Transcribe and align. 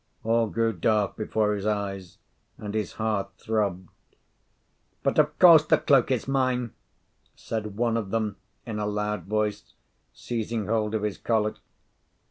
All 0.23 0.47
grew 0.47 0.73
dark 0.73 1.15
before 1.15 1.53
his 1.53 1.67
eyes, 1.67 2.17
and 2.57 2.73
his 2.73 2.93
heart 2.93 3.29
throbbed. 3.37 3.87
"But, 5.03 5.19
of 5.19 5.37
course, 5.37 5.63
the 5.63 5.77
cloak 5.77 6.09
is 6.09 6.27
mine!" 6.27 6.73
said 7.35 7.77
one 7.77 7.95
of 7.95 8.09
them 8.09 8.37
in 8.65 8.79
a 8.79 8.87
loud 8.87 9.25
voice, 9.25 9.75
seizing 10.11 10.65
hold 10.65 10.95
of 10.95 11.03
his 11.03 11.19
collar. 11.19 11.53